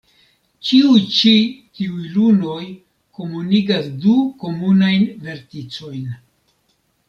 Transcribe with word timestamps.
Ĉiuj 0.69 1.01
ĉi 1.17 1.33
tiuj 1.79 2.07
lunoj 2.15 2.63
komunigas 3.19 3.93
du 4.07 4.17
komunajn 4.47 5.07
verticojn. 5.29 6.13